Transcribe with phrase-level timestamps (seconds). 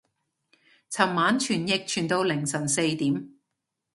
[0.89, 3.29] 尋晚傳譯傳到凌晨四點